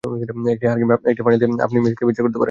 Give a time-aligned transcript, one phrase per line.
[0.55, 2.39] একটি হার কিংবা একটি ফাইনাল দিয়ে আপনি মেসিকে বিচার করতে পারবেন না।